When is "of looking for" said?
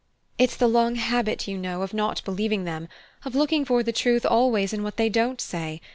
3.23-3.83